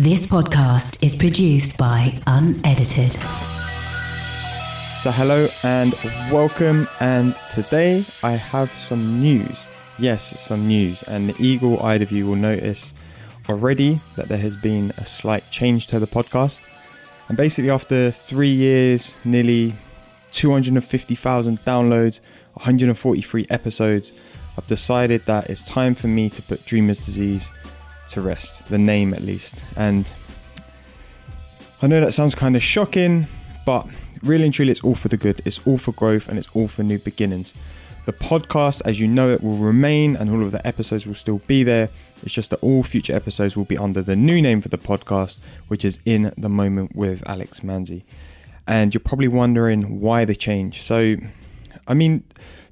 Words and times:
This 0.00 0.28
podcast 0.28 1.04
is 1.04 1.16
produced 1.16 1.76
by 1.76 2.16
Unedited. 2.28 3.14
So, 5.00 5.10
hello 5.10 5.48
and 5.64 5.92
welcome. 6.30 6.86
And 7.00 7.34
today 7.52 8.06
I 8.22 8.30
have 8.30 8.70
some 8.70 9.20
news. 9.20 9.66
Yes, 9.98 10.40
some 10.40 10.68
news. 10.68 11.02
And 11.02 11.28
the 11.28 11.42
eagle 11.42 11.82
eyed 11.82 12.00
of 12.00 12.12
you 12.12 12.28
will 12.28 12.36
notice 12.36 12.94
already 13.48 14.00
that 14.14 14.28
there 14.28 14.38
has 14.38 14.54
been 14.56 14.92
a 14.98 15.04
slight 15.04 15.50
change 15.50 15.88
to 15.88 15.98
the 15.98 16.06
podcast. 16.06 16.60
And 17.26 17.36
basically, 17.36 17.70
after 17.70 18.12
three 18.12 18.52
years, 18.52 19.16
nearly 19.24 19.74
250,000 20.30 21.64
downloads, 21.64 22.20
143 22.52 23.46
episodes, 23.50 24.12
I've 24.56 24.66
decided 24.68 25.26
that 25.26 25.50
it's 25.50 25.64
time 25.64 25.96
for 25.96 26.06
me 26.06 26.30
to 26.30 26.42
put 26.42 26.64
Dreamer's 26.66 27.04
Disease 27.04 27.50
to 28.08 28.20
rest, 28.20 28.66
the 28.68 28.78
name 28.78 29.14
at 29.14 29.22
least. 29.22 29.62
And 29.76 30.12
I 31.80 31.86
know 31.86 32.00
that 32.00 32.12
sounds 32.12 32.34
kind 32.34 32.56
of 32.56 32.62
shocking, 32.62 33.26
but 33.64 33.86
really 34.22 34.44
and 34.44 34.54
truly, 34.54 34.72
it's 34.72 34.82
all 34.82 34.94
for 34.94 35.08
the 35.08 35.16
good. 35.16 35.42
It's 35.44 35.60
all 35.66 35.78
for 35.78 35.92
growth 35.92 36.28
and 36.28 36.38
it's 36.38 36.48
all 36.54 36.68
for 36.68 36.82
new 36.82 36.98
beginnings. 36.98 37.54
The 38.06 38.12
podcast, 38.12 38.80
as 38.84 38.98
you 38.98 39.06
know 39.06 39.30
it, 39.30 39.42
will 39.42 39.58
remain 39.58 40.16
and 40.16 40.30
all 40.30 40.42
of 40.42 40.50
the 40.50 40.66
episodes 40.66 41.06
will 41.06 41.14
still 41.14 41.42
be 41.46 41.62
there. 41.62 41.90
It's 42.22 42.32
just 42.32 42.50
that 42.50 42.62
all 42.62 42.82
future 42.82 43.14
episodes 43.14 43.56
will 43.56 43.66
be 43.66 43.76
under 43.76 44.00
the 44.00 44.16
new 44.16 44.40
name 44.40 44.62
for 44.62 44.68
the 44.68 44.78
podcast, 44.78 45.38
which 45.68 45.84
is 45.84 45.98
In 46.04 46.32
the 46.36 46.48
Moment 46.48 46.96
with 46.96 47.22
Alex 47.26 47.60
Manzi. 47.60 48.02
And 48.66 48.94
you're 48.94 49.00
probably 49.00 49.28
wondering 49.28 50.00
why 50.00 50.24
the 50.24 50.34
change. 50.34 50.82
So, 50.82 51.16
I 51.86 51.94
mean, 51.94 52.24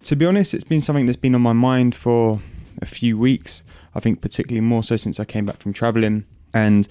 to 0.04 0.16
be 0.16 0.24
honest, 0.24 0.54
it's 0.54 0.64
been 0.64 0.80
something 0.80 1.06
that's 1.06 1.16
been 1.16 1.34
on 1.34 1.42
my 1.42 1.52
mind 1.52 1.94
for 1.94 2.40
a 2.80 2.86
few 2.86 3.18
weeks. 3.18 3.64
I 3.94 4.00
think 4.00 4.20
particularly 4.20 4.66
more 4.66 4.82
so 4.82 4.96
since 4.96 5.18
I 5.18 5.24
came 5.24 5.46
back 5.46 5.58
from 5.58 5.72
traveling. 5.72 6.24
And 6.52 6.88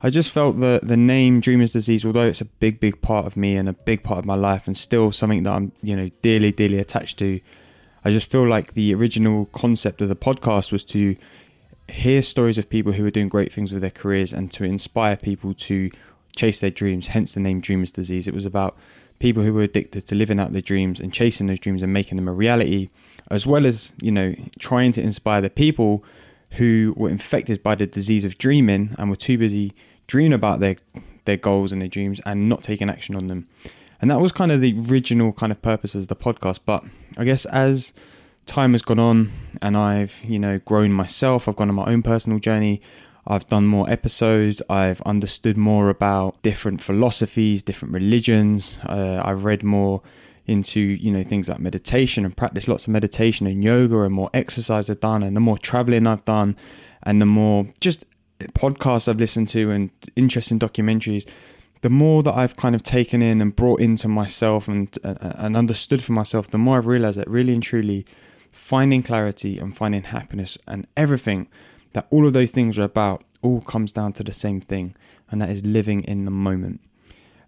I 0.00 0.10
just 0.10 0.30
felt 0.30 0.58
that 0.60 0.86
the 0.86 0.96
name 0.96 1.40
Dreamer's 1.40 1.72
Disease, 1.72 2.04
although 2.04 2.26
it's 2.26 2.40
a 2.40 2.46
big, 2.46 2.80
big 2.80 3.00
part 3.02 3.26
of 3.26 3.36
me 3.36 3.56
and 3.56 3.68
a 3.68 3.72
big 3.72 4.02
part 4.02 4.18
of 4.18 4.24
my 4.24 4.34
life, 4.34 4.66
and 4.66 4.76
still 4.76 5.12
something 5.12 5.44
that 5.44 5.52
I'm, 5.52 5.72
you 5.82 5.96
know, 5.96 6.08
dearly, 6.22 6.50
dearly 6.50 6.78
attached 6.78 7.18
to, 7.20 7.40
I 8.04 8.10
just 8.10 8.30
feel 8.30 8.46
like 8.46 8.74
the 8.74 8.94
original 8.94 9.46
concept 9.46 10.02
of 10.02 10.08
the 10.08 10.16
podcast 10.16 10.72
was 10.72 10.84
to 10.86 11.16
hear 11.88 12.22
stories 12.22 12.58
of 12.58 12.68
people 12.68 12.92
who 12.92 13.06
are 13.06 13.10
doing 13.10 13.28
great 13.28 13.52
things 13.52 13.70
with 13.70 13.80
their 13.80 13.90
careers 13.90 14.32
and 14.32 14.50
to 14.52 14.64
inspire 14.64 15.16
people 15.16 15.54
to 15.54 15.90
chase 16.34 16.60
their 16.60 16.70
dreams, 16.70 17.08
hence 17.08 17.34
the 17.34 17.40
name 17.40 17.60
Dreamer's 17.60 17.92
Disease. 17.92 18.26
It 18.26 18.34
was 18.34 18.46
about 18.46 18.76
people 19.22 19.44
who 19.44 19.52
were 19.54 19.62
addicted 19.62 20.04
to 20.04 20.16
living 20.16 20.40
out 20.40 20.52
their 20.52 20.60
dreams 20.60 20.98
and 20.98 21.14
chasing 21.14 21.46
those 21.46 21.60
dreams 21.60 21.80
and 21.80 21.92
making 21.92 22.16
them 22.16 22.26
a 22.26 22.32
reality, 22.32 22.90
as 23.30 23.46
well 23.46 23.64
as, 23.64 23.92
you 24.02 24.10
know, 24.10 24.34
trying 24.58 24.90
to 24.90 25.00
inspire 25.00 25.40
the 25.40 25.48
people 25.48 26.04
who 26.58 26.92
were 26.96 27.08
infected 27.08 27.62
by 27.62 27.76
the 27.76 27.86
disease 27.86 28.24
of 28.24 28.36
dreaming 28.36 28.96
and 28.98 29.08
were 29.08 29.16
too 29.16 29.38
busy 29.38 29.72
dreaming 30.08 30.32
about 30.32 30.58
their 30.58 30.74
their 31.24 31.36
goals 31.36 31.70
and 31.70 31.80
their 31.80 31.88
dreams 31.88 32.20
and 32.26 32.48
not 32.48 32.64
taking 32.64 32.90
action 32.90 33.14
on 33.14 33.28
them. 33.28 33.46
And 34.00 34.10
that 34.10 34.20
was 34.20 34.32
kind 34.32 34.50
of 34.50 34.60
the 34.60 34.74
original 34.90 35.32
kind 35.32 35.52
of 35.52 35.62
purpose 35.62 35.94
of 35.94 36.08
the 36.08 36.16
podcast. 36.16 36.58
But 36.66 36.82
I 37.16 37.22
guess 37.22 37.46
as 37.46 37.94
time 38.46 38.72
has 38.72 38.82
gone 38.82 38.98
on 38.98 39.30
and 39.62 39.76
I've, 39.76 40.20
you 40.24 40.40
know, 40.40 40.58
grown 40.58 40.92
myself, 40.92 41.46
I've 41.46 41.54
gone 41.54 41.68
on 41.68 41.76
my 41.76 41.86
own 41.86 42.02
personal 42.02 42.40
journey, 42.40 42.82
I've 43.26 43.46
done 43.48 43.66
more 43.66 43.88
episodes, 43.88 44.60
I've 44.68 45.00
understood 45.02 45.56
more 45.56 45.88
about 45.88 46.42
different 46.42 46.82
philosophies, 46.82 47.62
different 47.62 47.94
religions, 47.94 48.78
uh, 48.86 49.22
I've 49.24 49.44
read 49.44 49.62
more 49.62 50.02
into 50.46 50.80
you 50.80 51.12
know 51.12 51.22
things 51.22 51.48
like 51.48 51.60
meditation 51.60 52.24
and 52.24 52.36
practice 52.36 52.66
lots 52.66 52.86
of 52.86 52.92
meditation 52.92 53.46
and 53.46 53.62
yoga 53.62 54.00
and 54.00 54.12
more 54.12 54.30
exercise 54.34 54.90
I've 54.90 55.00
done 55.00 55.22
and 55.22 55.36
the 55.36 55.40
more 55.40 55.56
traveling 55.56 56.06
I've 56.06 56.24
done 56.24 56.56
and 57.04 57.20
the 57.20 57.26
more 57.26 57.66
just 57.80 58.04
podcasts 58.40 59.06
I've 59.06 59.20
listened 59.20 59.48
to 59.50 59.70
and 59.70 59.90
interesting 60.16 60.58
documentaries 60.58 61.28
the 61.82 61.90
more 61.90 62.22
that 62.24 62.34
I've 62.34 62.56
kind 62.56 62.74
of 62.74 62.82
taken 62.82 63.22
in 63.22 63.40
and 63.40 63.54
brought 63.54 63.80
into 63.80 64.08
myself 64.08 64.66
and 64.66 64.96
uh, 65.04 65.14
and 65.20 65.56
understood 65.56 66.02
for 66.02 66.12
myself 66.12 66.50
the 66.50 66.58
more 66.58 66.78
I've 66.78 66.86
realized 66.86 67.18
that 67.18 67.30
really 67.30 67.54
and 67.54 67.62
truly 67.62 68.04
finding 68.50 69.02
clarity 69.02 69.58
and 69.58 69.76
finding 69.76 70.02
happiness 70.02 70.58
and 70.66 70.88
everything 70.96 71.48
that 71.92 72.06
all 72.10 72.26
of 72.26 72.32
those 72.32 72.50
things 72.50 72.78
are 72.78 72.84
about 72.84 73.24
all 73.42 73.60
comes 73.60 73.92
down 73.92 74.12
to 74.12 74.22
the 74.22 74.32
same 74.32 74.60
thing 74.60 74.94
and 75.30 75.40
that 75.40 75.50
is 75.50 75.64
living 75.64 76.02
in 76.04 76.24
the 76.24 76.30
moment 76.30 76.80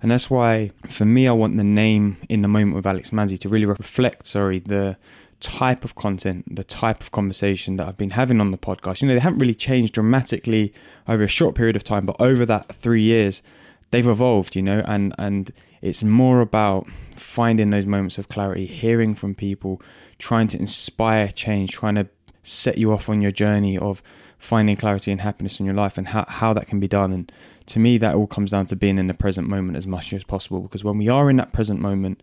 and 0.05 0.10
that's 0.10 0.28
why, 0.28 0.71
for 0.87 1.06
me, 1.06 1.27
I 1.27 1.32
want 1.32 1.56
the 1.56 1.65
name 1.65 2.19
in 2.28 2.43
the 2.43 2.49
moment 2.49 2.77
with 2.77 2.87
Alex 2.87 3.09
Manzi 3.09 3.38
to 3.38 3.49
really 3.49 3.65
reflect, 3.65 4.27
sorry, 4.27 4.59
the 4.59 4.99
type 5.41 5.82
of 5.82 5.94
content, 5.94 6.44
the 6.55 6.62
type 6.62 7.00
of 7.00 7.10
conversation 7.10 7.77
that 7.77 7.88
I've 7.88 7.97
been 7.97 8.10
having 8.10 8.38
on 8.38 8.50
the 8.50 8.59
podcast. 8.59 9.00
You 9.00 9.09
know, 9.09 9.15
they 9.15 9.21
haven't 9.21 9.38
really 9.38 9.55
changed 9.55 9.94
dramatically 9.94 10.75
over 11.09 11.22
a 11.22 11.26
short 11.26 11.55
period 11.55 11.75
of 11.75 11.84
time, 11.84 12.05
but 12.05 12.16
over 12.21 12.44
that 12.44 12.75
three 12.75 13.00
years, 13.00 13.43
they've 13.93 14.06
evolved, 14.06 14.55
you 14.55 14.61
know, 14.61 14.82
and, 14.87 15.15
and 15.19 15.50
it's 15.81 16.03
more 16.03 16.43
about 16.43 16.87
finding 17.15 17.71
those 17.71 17.87
moments 17.87 18.19
of 18.19 18.28
clarity, 18.28 18.66
hearing 18.66 19.15
from 19.15 19.34
people, 19.34 19.81
trying 20.19 20.49
to 20.49 20.59
inspire 20.59 21.28
change, 21.28 21.72
trying 21.72 21.94
to 21.94 22.06
set 22.44 22.78
you 22.78 22.93
off 22.93 23.09
on 23.09 23.21
your 23.21 23.32
journey 23.32 23.77
of 23.77 24.03
finding 24.38 24.77
clarity 24.77 25.10
and 25.10 25.22
happiness 25.22 25.59
in 25.59 25.66
your 25.66 25.75
life 25.75 25.99
and 25.99 26.09
how, 26.09 26.25
how 26.28 26.53
that 26.53 26.69
can 26.69 26.78
be 26.78 26.87
done. 26.87 27.12
And 27.12 27.32
to 27.66 27.78
me, 27.81 27.99
that 27.99 28.15
all 28.15 28.27
comes 28.27 28.53
down 28.53 28.66
to 28.66 28.77
being 28.77 28.99
in 28.99 29.09
the 29.09 29.15
present 29.15 29.49
moment 29.49 29.77
as 29.77 29.87
much 29.87 30.12
as 30.12 30.22
possible. 30.22 30.60
Because 30.60 30.84
when 30.84 30.99
we 30.99 31.09
are 31.09 31.31
in 31.31 31.37
that 31.37 31.53
present 31.53 31.81
moment, 31.81 32.22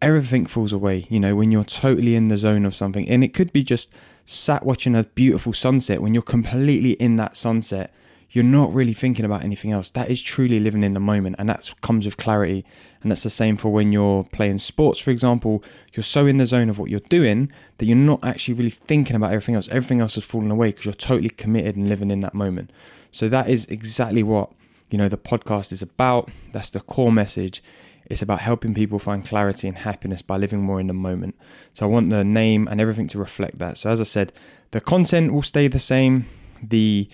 everything 0.00 0.46
falls 0.46 0.72
away. 0.72 1.06
You 1.10 1.20
know, 1.20 1.34
when 1.34 1.50
you're 1.50 1.64
totally 1.64 2.14
in 2.14 2.28
the 2.28 2.36
zone 2.36 2.64
of 2.64 2.74
something, 2.74 3.08
and 3.08 3.24
it 3.24 3.34
could 3.34 3.52
be 3.52 3.64
just 3.64 3.92
sat 4.24 4.64
watching 4.64 4.94
a 4.94 5.02
beautiful 5.02 5.52
sunset, 5.52 6.00
when 6.00 6.14
you're 6.14 6.22
completely 6.22 6.92
in 6.92 7.16
that 7.16 7.36
sunset 7.36 7.92
you're 8.34 8.42
not 8.42 8.74
really 8.74 8.92
thinking 8.92 9.24
about 9.24 9.44
anything 9.44 9.70
else. 9.70 9.90
That 9.90 10.10
is 10.10 10.20
truly 10.20 10.58
living 10.58 10.82
in 10.82 10.92
the 10.92 11.00
moment, 11.00 11.36
and 11.38 11.48
that 11.48 11.72
comes 11.82 12.04
with 12.04 12.16
clarity. 12.16 12.64
And 13.00 13.12
that's 13.12 13.22
the 13.22 13.30
same 13.30 13.56
for 13.56 13.68
when 13.68 13.92
you're 13.92 14.24
playing 14.24 14.58
sports, 14.58 14.98
for 14.98 15.12
example. 15.12 15.62
You're 15.92 16.02
so 16.02 16.26
in 16.26 16.38
the 16.38 16.46
zone 16.46 16.68
of 16.68 16.76
what 16.76 16.90
you're 16.90 16.98
doing 17.08 17.52
that 17.78 17.86
you're 17.86 17.96
not 17.96 18.24
actually 18.24 18.54
really 18.54 18.70
thinking 18.70 19.14
about 19.14 19.30
everything 19.30 19.54
else. 19.54 19.68
Everything 19.68 20.00
else 20.00 20.16
has 20.16 20.24
fallen 20.24 20.50
away 20.50 20.70
because 20.70 20.84
you're 20.84 20.94
totally 20.94 21.30
committed 21.30 21.76
and 21.76 21.88
living 21.88 22.10
in 22.10 22.20
that 22.20 22.34
moment. 22.34 22.72
So 23.12 23.28
that 23.28 23.48
is 23.48 23.66
exactly 23.66 24.24
what 24.24 24.50
you 24.90 24.98
know 24.98 25.08
the 25.08 25.16
podcast 25.16 25.70
is 25.70 25.80
about. 25.80 26.28
That's 26.52 26.70
the 26.70 26.80
core 26.80 27.12
message. 27.12 27.62
It's 28.06 28.20
about 28.20 28.40
helping 28.40 28.74
people 28.74 28.98
find 28.98 29.24
clarity 29.24 29.68
and 29.68 29.78
happiness 29.78 30.22
by 30.22 30.38
living 30.38 30.60
more 30.60 30.80
in 30.80 30.88
the 30.88 30.92
moment. 30.92 31.36
So 31.72 31.86
I 31.86 31.88
want 31.88 32.10
the 32.10 32.24
name 32.24 32.66
and 32.66 32.80
everything 32.80 33.06
to 33.08 33.18
reflect 33.18 33.60
that. 33.60 33.78
So 33.78 33.90
as 33.90 34.00
I 34.00 34.04
said, 34.04 34.32
the 34.72 34.80
content 34.80 35.32
will 35.32 35.42
stay 35.42 35.68
the 35.68 35.78
same. 35.78 36.26
The 36.60 37.08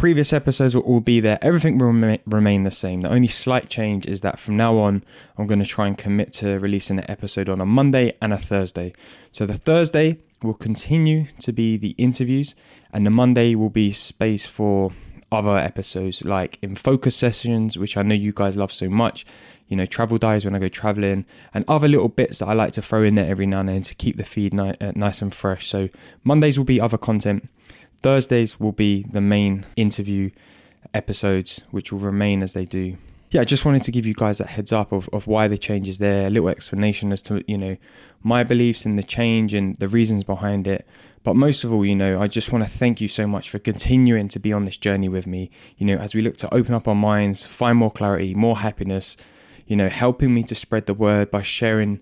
previous 0.00 0.32
episodes 0.32 0.74
will 0.74 0.82
all 0.84 1.00
be 1.00 1.20
there. 1.20 1.38
Everything 1.42 1.76
will 1.76 1.88
remain 1.88 2.62
the 2.62 2.70
same. 2.70 3.02
The 3.02 3.10
only 3.10 3.28
slight 3.28 3.68
change 3.68 4.06
is 4.06 4.22
that 4.22 4.38
from 4.38 4.56
now 4.56 4.78
on, 4.78 5.04
I'm 5.36 5.46
going 5.46 5.58
to 5.58 5.66
try 5.66 5.86
and 5.86 5.98
commit 5.98 6.32
to 6.34 6.58
releasing 6.58 6.98
an 6.98 7.10
episode 7.10 7.50
on 7.50 7.60
a 7.60 7.66
Monday 7.66 8.14
and 8.22 8.32
a 8.32 8.38
Thursday. 8.38 8.94
So 9.30 9.44
the 9.44 9.58
Thursday 9.58 10.16
will 10.42 10.54
continue 10.54 11.26
to 11.40 11.52
be 11.52 11.76
the 11.76 11.90
interviews, 11.98 12.54
and 12.94 13.04
the 13.04 13.10
Monday 13.10 13.54
will 13.54 13.68
be 13.68 13.92
space 13.92 14.46
for 14.46 14.90
other 15.30 15.58
episodes 15.58 16.24
like 16.24 16.58
in 16.62 16.76
focus 16.76 17.14
sessions, 17.14 17.76
which 17.76 17.98
I 17.98 18.02
know 18.02 18.14
you 18.14 18.32
guys 18.32 18.56
love 18.56 18.72
so 18.72 18.88
much. 18.88 19.26
You 19.68 19.76
know, 19.76 19.84
travel 19.84 20.16
diaries 20.16 20.46
when 20.46 20.54
I 20.54 20.60
go 20.60 20.68
traveling, 20.68 21.26
and 21.52 21.62
other 21.68 21.88
little 21.88 22.08
bits 22.08 22.38
that 22.38 22.48
I 22.48 22.54
like 22.54 22.72
to 22.72 22.82
throw 22.82 23.02
in 23.02 23.16
there 23.16 23.30
every 23.30 23.44
now 23.44 23.60
and 23.60 23.68
then 23.68 23.82
to 23.82 23.94
keep 23.94 24.16
the 24.16 24.24
feed 24.24 24.54
ni- 24.54 24.76
uh, 24.80 24.92
nice 24.94 25.20
and 25.20 25.34
fresh. 25.34 25.68
So 25.68 25.90
Mondays 26.24 26.56
will 26.56 26.64
be 26.64 26.80
other 26.80 26.96
content. 26.96 27.50
Thursdays 28.02 28.58
will 28.58 28.72
be 28.72 29.02
the 29.02 29.20
main 29.20 29.66
interview 29.76 30.30
episodes, 30.94 31.62
which 31.70 31.92
will 31.92 31.98
remain 31.98 32.42
as 32.42 32.52
they 32.52 32.64
do. 32.64 32.96
Yeah, 33.30 33.42
I 33.42 33.44
just 33.44 33.64
wanted 33.64 33.84
to 33.84 33.92
give 33.92 34.06
you 34.06 34.14
guys 34.14 34.38
that 34.38 34.48
heads 34.48 34.72
up 34.72 34.90
of, 34.90 35.08
of 35.12 35.28
why 35.28 35.46
the 35.46 35.56
change 35.56 35.88
is 35.88 35.98
there, 35.98 36.26
a 36.26 36.30
little 36.30 36.48
explanation 36.48 37.12
as 37.12 37.22
to, 37.22 37.44
you 37.46 37.56
know, 37.56 37.76
my 38.24 38.42
beliefs 38.42 38.84
in 38.84 38.96
the 38.96 39.04
change 39.04 39.54
and 39.54 39.76
the 39.76 39.86
reasons 39.86 40.24
behind 40.24 40.66
it. 40.66 40.84
But 41.22 41.36
most 41.36 41.62
of 41.62 41.72
all, 41.72 41.84
you 41.84 41.94
know, 41.94 42.20
I 42.20 42.26
just 42.26 42.50
want 42.50 42.64
to 42.64 42.70
thank 42.70 43.00
you 43.00 43.06
so 43.06 43.28
much 43.28 43.48
for 43.48 43.60
continuing 43.60 44.26
to 44.28 44.40
be 44.40 44.52
on 44.52 44.64
this 44.64 44.76
journey 44.76 45.08
with 45.08 45.28
me, 45.28 45.50
you 45.78 45.86
know, 45.86 45.96
as 45.96 46.12
we 46.12 46.22
look 46.22 46.38
to 46.38 46.52
open 46.52 46.74
up 46.74 46.88
our 46.88 46.94
minds, 46.94 47.44
find 47.44 47.78
more 47.78 47.92
clarity, 47.92 48.34
more 48.34 48.58
happiness, 48.58 49.16
you 49.66 49.76
know, 49.76 49.88
helping 49.88 50.34
me 50.34 50.42
to 50.42 50.54
spread 50.56 50.86
the 50.86 50.94
word 50.94 51.30
by 51.30 51.42
sharing 51.42 52.00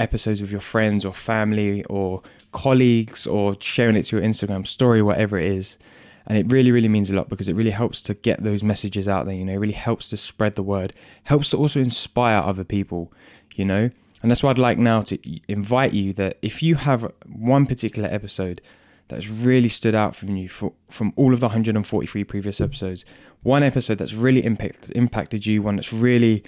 episodes 0.00 0.40
with 0.40 0.50
your 0.50 0.60
friends 0.60 1.04
or 1.04 1.12
family 1.12 1.84
or 1.84 2.22
colleagues 2.52 3.26
or 3.26 3.56
sharing 3.60 3.96
it 3.96 4.04
to 4.04 4.16
your 4.16 4.26
Instagram 4.26 4.66
story, 4.66 5.02
whatever 5.02 5.38
it 5.38 5.50
is. 5.52 5.78
And 6.26 6.36
it 6.36 6.50
really, 6.50 6.70
really 6.70 6.88
means 6.88 7.10
a 7.10 7.14
lot 7.14 7.28
because 7.28 7.48
it 7.48 7.54
really 7.54 7.70
helps 7.70 8.02
to 8.04 8.14
get 8.14 8.42
those 8.42 8.62
messages 8.62 9.08
out 9.08 9.26
there, 9.26 9.34
you 9.34 9.44
know, 9.44 9.52
it 9.52 9.58
really 9.58 9.72
helps 9.72 10.08
to 10.10 10.16
spread 10.16 10.54
the 10.54 10.62
word, 10.62 10.92
helps 11.24 11.50
to 11.50 11.56
also 11.56 11.80
inspire 11.80 12.38
other 12.38 12.64
people, 12.64 13.12
you 13.54 13.64
know. 13.64 13.90
And 14.22 14.30
that's 14.30 14.42
why 14.42 14.50
I'd 14.50 14.58
like 14.58 14.78
now 14.78 15.02
to 15.02 15.18
invite 15.48 15.92
you 15.92 16.12
that 16.14 16.38
if 16.42 16.62
you 16.62 16.74
have 16.74 17.10
one 17.26 17.66
particular 17.66 18.08
episode 18.08 18.60
that's 19.08 19.28
really 19.28 19.68
stood 19.68 19.94
out 19.94 20.14
from 20.14 20.36
you 20.36 20.48
for, 20.48 20.72
from 20.88 21.12
all 21.16 21.32
of 21.32 21.40
the 21.40 21.46
143 21.46 22.24
previous 22.24 22.60
episodes, 22.60 23.04
one 23.42 23.62
episode 23.62 23.98
that's 23.98 24.14
really 24.14 24.44
impact, 24.44 24.90
impacted 24.94 25.46
you, 25.46 25.62
one 25.62 25.76
that's 25.76 25.92
really 25.92 26.44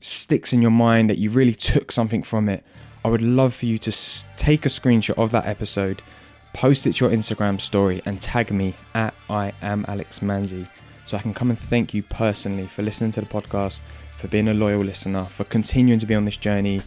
sticks 0.00 0.52
in 0.52 0.62
your 0.62 0.70
mind 0.70 1.10
that 1.10 1.18
you 1.18 1.30
really 1.30 1.52
took 1.52 1.90
something 1.90 2.22
from 2.22 2.48
it, 2.48 2.64
I 3.06 3.08
would 3.08 3.22
love 3.22 3.54
for 3.54 3.66
you 3.66 3.78
to 3.78 3.92
take 4.36 4.66
a 4.66 4.68
screenshot 4.68 5.16
of 5.16 5.30
that 5.30 5.46
episode, 5.46 6.02
post 6.54 6.88
it 6.88 6.96
to 6.96 7.04
your 7.04 7.14
Instagram 7.14 7.60
story, 7.60 8.02
and 8.04 8.20
tag 8.20 8.50
me 8.50 8.74
at 8.96 9.14
I 9.30 9.52
am 9.62 9.84
Alex 9.86 10.18
Manzi. 10.18 10.66
so 11.04 11.16
I 11.16 11.20
can 11.20 11.32
come 11.32 11.50
and 11.50 11.58
thank 11.58 11.94
you 11.94 12.02
personally 12.02 12.66
for 12.66 12.82
listening 12.82 13.12
to 13.12 13.20
the 13.20 13.28
podcast, 13.28 13.82
for 14.10 14.26
being 14.26 14.48
a 14.48 14.54
loyal 14.54 14.80
listener, 14.80 15.24
for 15.26 15.44
continuing 15.44 16.00
to 16.00 16.06
be 16.06 16.16
on 16.16 16.24
this 16.24 16.36
journey, 16.36 16.82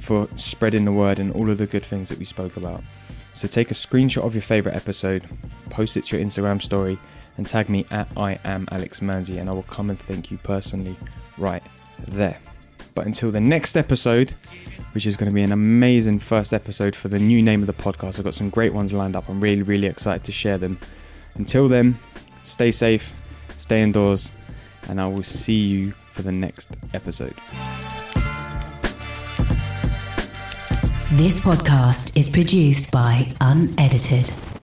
for 0.00 0.26
spreading 0.34 0.84
the 0.84 0.92
word 0.92 1.20
and 1.20 1.30
all 1.34 1.48
of 1.48 1.58
the 1.58 1.68
good 1.68 1.84
things 1.84 2.08
that 2.08 2.18
we 2.18 2.24
spoke 2.24 2.56
about. 2.56 2.82
So 3.34 3.46
take 3.46 3.70
a 3.70 3.74
screenshot 3.74 4.24
of 4.24 4.34
your 4.34 4.42
favorite 4.42 4.74
episode, 4.74 5.24
post 5.70 5.96
it 5.96 6.02
to 6.06 6.16
your 6.16 6.26
Instagram 6.26 6.60
story, 6.60 6.98
and 7.36 7.46
tag 7.46 7.68
me 7.68 7.86
at 7.92 8.08
I 8.16 8.40
am 8.44 8.66
Alex 8.72 8.98
Manzi, 8.98 9.38
and 9.38 9.48
I 9.48 9.52
will 9.52 9.62
come 9.62 9.88
and 9.88 10.00
thank 10.00 10.32
you 10.32 10.38
personally 10.38 10.96
right 11.38 11.62
there. 12.08 12.40
But 12.94 13.06
until 13.06 13.30
the 13.30 13.40
next 13.40 13.76
episode, 13.76 14.34
which 14.92 15.06
is 15.06 15.16
going 15.16 15.30
to 15.30 15.34
be 15.34 15.42
an 15.42 15.52
amazing 15.52 16.18
first 16.18 16.52
episode 16.52 16.96
for 16.96 17.08
the 17.08 17.18
new 17.18 17.42
name 17.42 17.60
of 17.60 17.66
the 17.66 17.72
podcast, 17.72 18.18
I've 18.18 18.24
got 18.24 18.34
some 18.34 18.48
great 18.48 18.74
ones 18.74 18.92
lined 18.92 19.16
up. 19.16 19.28
I'm 19.28 19.40
really, 19.40 19.62
really 19.62 19.86
excited 19.86 20.24
to 20.24 20.32
share 20.32 20.58
them. 20.58 20.78
Until 21.36 21.68
then, 21.68 21.96
stay 22.42 22.72
safe, 22.72 23.14
stay 23.56 23.82
indoors, 23.82 24.32
and 24.88 25.00
I 25.00 25.06
will 25.06 25.22
see 25.22 25.54
you 25.54 25.92
for 26.10 26.22
the 26.22 26.32
next 26.32 26.76
episode. 26.92 27.34
This 31.12 31.40
podcast 31.40 32.16
is 32.16 32.28
produced 32.28 32.92
by 32.92 33.32
Unedited. 33.40 34.30